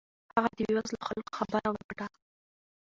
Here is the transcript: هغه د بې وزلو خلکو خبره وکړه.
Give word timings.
هغه 0.35 0.49
د 0.57 0.59
بې 0.65 0.73
وزلو 0.75 1.05
خلکو 1.07 1.31
خبره 1.39 1.67
وکړه. 1.71 2.05